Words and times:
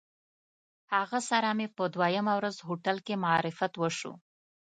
له 0.89 0.93
هغه 0.93 1.19
سره 1.29 1.49
مې 1.57 1.67
په 1.75 1.83
دویمه 1.93 2.33
ورځ 2.39 2.55
هوټل 2.67 2.97
کې 3.05 3.21
معرفت 3.25 3.73
وشو. 3.77 4.13